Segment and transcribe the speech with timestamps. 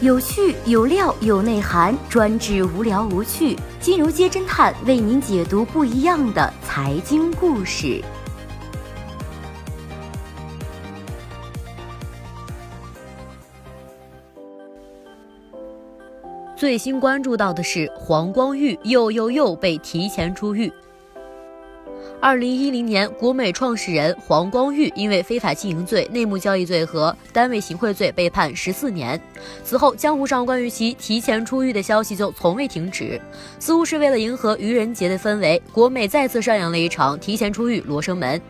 [0.00, 3.58] 有趣有料有内涵，专治无聊无趣。
[3.80, 8.00] 金融街侦探为您解读不一样的财经故事。
[16.56, 20.72] 最新关注到的是黄光裕又又又被提前出狱。
[22.20, 29.20] 二零一零年，国美创始人黄光裕因为非法经营罪、内幕交易罪和单位行贿罪被判十四年。
[29.62, 33.20] 此后，江湖上关于其提前出狱的消息就从未停止。
[33.60, 38.40] 似乎是为了迎合愚人节的氛围，国美再次上演了一场提前出狱罗生门。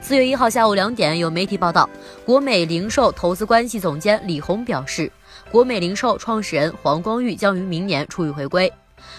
[0.00, 1.88] 四月一号下午两点，有媒体报道，
[2.24, 5.12] 国美零售投资关系总监李红表示，
[5.50, 8.72] 国美零售创始人黄光裕将于明年出狱回归。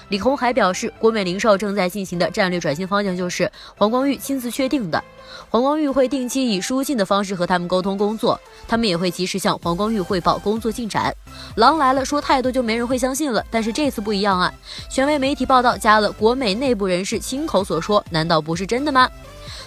[0.09, 5.03] 李红还表示，国美零售正在进行的战略转型方向就是黄光裕亲自确定的。
[5.49, 11.13] 黄光裕会定期以书信的方式和他们沟通工作，他们也会及时向黄光裕汇报工作进展。
[11.55, 13.45] 狼来了，说太多就没人会相信了。
[13.51, 14.51] 但是这次不一样啊，
[14.89, 19.09] 权威媒体报道加了国美内部人士亲口所说，难道不是真的吗？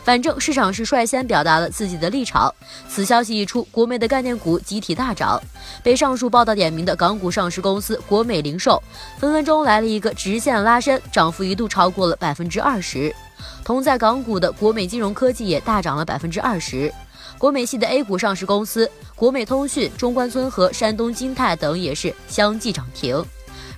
[0.04, 2.52] 反正市场是率先表达了自己的立场。
[2.88, 5.40] 此消息一出，国美的概念股集体大涨。
[5.82, 8.82] 被上述报道点名的港股上市公司国美零售，
[9.18, 13.14] 分分钟来了一个直线拉升，涨幅一度超过了百分之二十。
[13.64, 16.92] 同在港股的国美金融科技也大涨了百分之二十。
[17.38, 23.24] 国美系的 A 股上市公司国美通讯、中关村和山东金泰等也是相继涨停。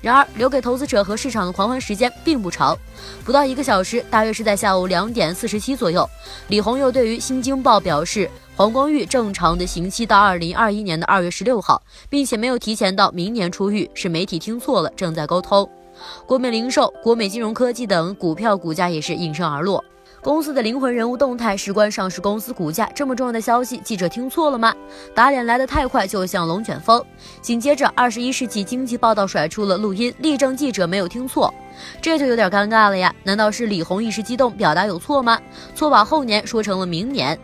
[0.04, 2.76] 然而，留给投资者和市场的狂欢时间并不长，
[3.24, 6.06] 不到一个小时，大约是在下午两点四十七左右，
[6.48, 15.66] 李红又对于《新京报》表示，黄光裕正常的刑期到二零二一年的二月十六号，并且没有提前到明年出狱，是媒体听错了，正在沟通。
[16.26, 19.82] 国美零售、国美金融科技等股票股价也是应声而落。
[20.24, 24.74] 公司的灵魂人物动态事关上市公司股价，这么重要的消息，记者听错了吗？
[25.14, 27.04] 打脸来得太快，就像龙卷风。
[27.42, 31.52] 紧接着，二十一世纪经济报道甩出了录音，力证记者没有听错，
[32.00, 33.14] 这就有点尴尬了呀？
[33.22, 35.38] 难道是李红一时激动，表达有错吗？
[35.74, 37.38] 错把后年说成了明年。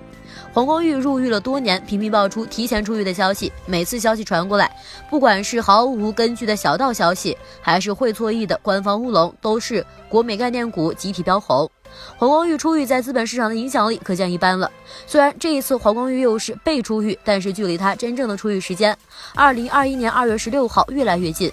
[0.50, 3.52] 黄光裕入狱了多年，频频爆出提前出狱的消息。
[3.66, 4.74] 每次消息传过来，
[5.10, 11.70] 不管是毫无根据的小道消息，还是会错意的官方乌龙，都是国美概念股集体飙红。
[12.16, 14.70] 黄光裕出狱在资本市场的影响力可见一斑了。
[15.06, 18.96] 虽然这一次黄光裕又是被出狱，但是距离他真正的出狱时间，
[19.34, 21.50] 二零二一年二月十六号越来越近。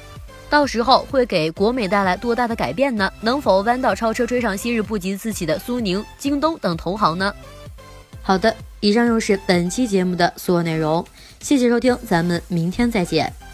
[0.50, 3.12] 到时候会给国美带来多大的改变呢？
[3.22, 7.34] 能否弯道超车，追上昔日不及自己的苏宁、京东等同行呢？
[8.22, 11.06] 好的，以上就是本期节目的所有内容，
[11.42, 13.47] 谢谢收听，咱们明天再见。